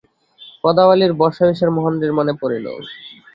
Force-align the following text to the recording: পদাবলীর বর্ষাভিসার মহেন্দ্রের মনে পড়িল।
পদাবলীর 0.63 1.11
বর্ষাভিসার 1.13 1.69
মহেন্দ্রের 1.75 2.13
মনে 2.17 2.33
পড়িল। 2.41 2.65